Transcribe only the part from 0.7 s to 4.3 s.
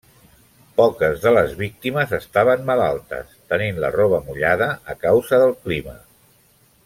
Poques de les víctimes estaven malaltes, tenint la roba